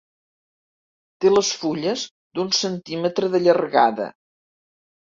Té 1.25 1.33
les 1.33 1.51
fulles 1.65 2.07
d'un 2.39 2.51
centímetre 2.63 3.33
de 3.37 3.45
llargada. 3.47 4.13